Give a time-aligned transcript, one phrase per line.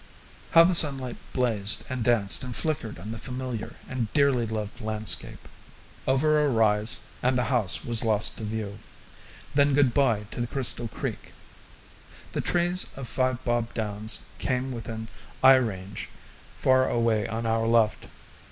[0.53, 5.47] How the sunlight blazed and danced and flickered on the familiar and dearly loved landscape!
[6.07, 8.79] Over a rise, and the house was lost to view,
[9.53, 11.33] then good bye to the crystal creek.
[12.31, 15.07] The trees of Five Bob Downs came within
[15.43, 16.09] eye range
[16.57, 18.07] far away on our left.